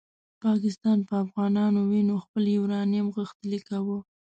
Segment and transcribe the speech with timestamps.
[0.43, 3.97] پاکستان په افغانانو وینو خپل یورانیوم غښتلی کاوه.